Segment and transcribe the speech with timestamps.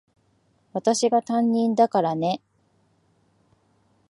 [0.73, 2.41] 私が担任だからね。